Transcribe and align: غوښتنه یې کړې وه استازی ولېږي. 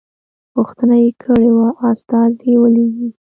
غوښتنه 0.57 0.95
یې 1.03 1.11
کړې 1.23 1.49
وه 1.57 1.69
استازی 1.91 2.53
ولېږي. 2.57 3.09